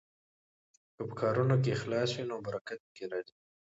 که 0.95 1.01
په 1.09 1.13
کارونو 1.21 1.55
کې 1.61 1.75
اخلاص 1.77 2.09
وي 2.13 2.23
نو 2.29 2.35
برکت 2.47 2.79
پکې 2.85 3.05
راځي. 3.11 3.35